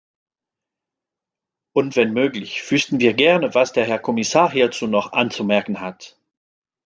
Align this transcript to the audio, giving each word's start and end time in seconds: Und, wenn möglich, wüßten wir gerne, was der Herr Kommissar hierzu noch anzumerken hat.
Und, 1.73 1.95
wenn 1.95 2.11
möglich, 2.13 2.63
wüßten 2.71 2.99
wir 2.99 3.13
gerne, 3.13 3.53
was 3.53 3.71
der 3.71 3.85
Herr 3.85 3.99
Kommissar 3.99 4.51
hierzu 4.51 4.87
noch 4.87 5.11
anzumerken 5.13 5.79
hat. 5.79 6.19